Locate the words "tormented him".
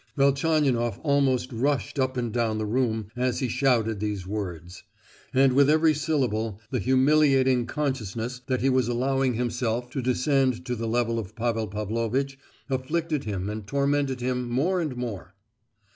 13.67-14.49